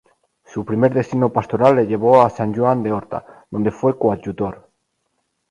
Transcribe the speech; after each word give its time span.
Su 0.45 0.65
primer 0.65 0.95
destino 0.95 1.31
pastoral 1.31 1.75
le 1.75 1.85
llevó 1.85 2.23
a 2.23 2.29
Sant 2.31 2.57
Joan 2.57 2.81
d’Horta, 2.81 3.23
donde 3.51 3.69
fue 3.69 3.99
coadjutor. 3.99 4.67